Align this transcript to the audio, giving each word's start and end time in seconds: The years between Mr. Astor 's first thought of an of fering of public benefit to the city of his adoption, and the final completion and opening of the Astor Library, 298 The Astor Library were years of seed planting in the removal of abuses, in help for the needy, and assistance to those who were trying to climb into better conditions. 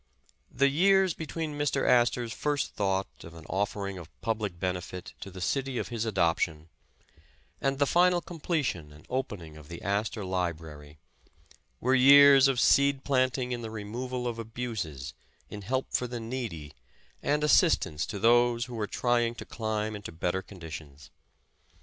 The 0.51 0.69
years 0.69 1.13
between 1.13 1.59
Mr. 1.59 1.87
Astor 1.87 2.27
's 2.27 2.33
first 2.33 2.73
thought 2.73 3.05
of 3.23 3.35
an 3.35 3.45
of 3.47 3.71
fering 3.71 3.99
of 4.01 4.09
public 4.21 4.59
benefit 4.59 5.13
to 5.19 5.29
the 5.29 5.41
city 5.41 5.77
of 5.77 5.89
his 5.89 6.05
adoption, 6.05 6.69
and 7.61 7.77
the 7.77 7.85
final 7.85 8.19
completion 8.19 8.91
and 8.91 9.05
opening 9.11 9.57
of 9.57 9.67
the 9.67 9.79
Astor 9.83 10.25
Library, 10.25 10.97
298 11.79 11.81
The 11.81 11.85
Astor 11.85 11.85
Library 11.85 11.91
were 11.91 12.09
years 12.33 12.47
of 12.47 12.59
seed 12.59 13.03
planting 13.03 13.51
in 13.51 13.61
the 13.61 13.69
removal 13.69 14.27
of 14.27 14.39
abuses, 14.39 15.13
in 15.51 15.61
help 15.61 15.93
for 15.93 16.07
the 16.07 16.19
needy, 16.19 16.73
and 17.21 17.43
assistance 17.43 18.07
to 18.07 18.17
those 18.17 18.65
who 18.65 18.73
were 18.73 18.87
trying 18.87 19.35
to 19.35 19.45
climb 19.45 19.95
into 19.95 20.11
better 20.11 20.41
conditions. 20.41 21.11